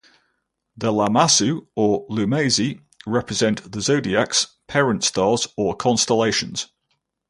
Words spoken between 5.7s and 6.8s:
constellations.